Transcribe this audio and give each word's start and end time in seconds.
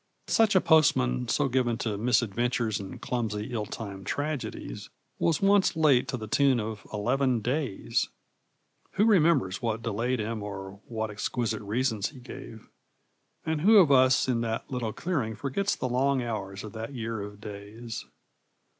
Such 0.25 0.55
a 0.55 0.61
postman, 0.61 1.27
so 1.27 1.47
given 1.47 1.77
to 1.77 1.95
misadventures 1.95 2.79
and 2.79 2.99
clumsy 2.99 3.51
ill 3.51 3.67
timed 3.67 4.07
tragedies, 4.07 4.89
was 5.19 5.43
once 5.43 5.75
late 5.75 6.07
to 6.07 6.17
the 6.17 6.25
tune 6.25 6.59
of 6.59 6.87
eleven 6.91 7.39
days. 7.39 8.09
Who 8.93 9.05
remembers 9.05 9.61
what 9.61 9.83
delayed 9.83 10.19
him 10.19 10.41
or 10.41 10.79
what 10.87 11.11
exquisite 11.11 11.61
reasons 11.61 12.09
he 12.09 12.19
gave? 12.19 12.67
And 13.45 13.61
who 13.61 13.77
of 13.77 13.91
us 13.91 14.27
in 14.27 14.41
that 14.41 14.71
little 14.71 14.91
clearing 14.91 15.35
forgets 15.35 15.75
the 15.75 15.87
long 15.87 16.23
hours 16.23 16.63
of 16.63 16.73
that 16.73 16.95
year 16.95 17.21
of 17.21 17.39
days? 17.39 18.03